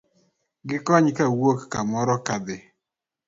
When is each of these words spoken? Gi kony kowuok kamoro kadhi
Gi 0.67 0.77
kony 0.85 1.07
kowuok 1.17 1.59
kamoro 1.71 2.15
kadhi 2.27 2.57